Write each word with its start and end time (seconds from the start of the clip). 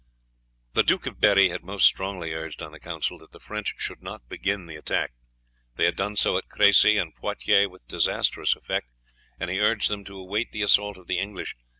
The 0.73 0.81
Duke 0.81 1.05
of 1.05 1.21
Berri 1.21 1.49
had 1.49 1.63
most 1.63 1.85
strongly 1.85 2.33
urged 2.33 2.63
on 2.63 2.71
the 2.71 2.79
council 2.79 3.19
that 3.19 3.33
the 3.33 3.39
French 3.39 3.75
should 3.77 4.01
not 4.01 4.27
begin 4.27 4.65
the 4.65 4.75
attack. 4.75 5.11
They 5.75 5.85
had 5.85 5.95
done 5.95 6.15
so 6.15 6.37
at 6.39 6.49
Crecy 6.49 6.97
and 6.97 7.15
Poitiers 7.15 7.67
with 7.69 7.87
disastrous 7.87 8.55
effect, 8.55 8.87
and 9.39 9.51
he 9.51 9.59
urged 9.59 9.91
them 9.91 10.03
to 10.05 10.17
await 10.17 10.53
the 10.53 10.63
assault 10.63 10.97
of 10.97 11.05
the 11.05 11.19
English. 11.19 11.55